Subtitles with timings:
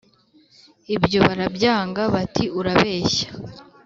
[0.95, 3.27] ibyo barabyanga bati: urabeshya